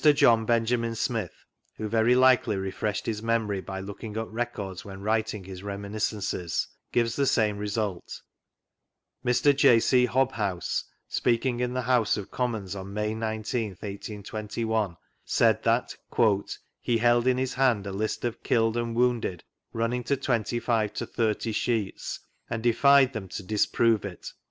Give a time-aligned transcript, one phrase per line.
[0.03, 1.45] John Benjamin Smith
[1.77, 7.15] (who very likely refreshed his memory by looking up records when writing his Reminiscences) gives
[7.15, 8.23] the same result.
[9.23, 9.41] 'Hix.
[9.41, 9.79] J.
[9.79, 10.07] C.
[10.07, 15.95] Hobhousc, speaking in the House of Com mons, on May 19th, 1821, said that
[16.79, 22.19] "he held in his hand a list of kQled and wounded running to 25730 sheets,
[22.49, 24.33] and deSed them to disprove it."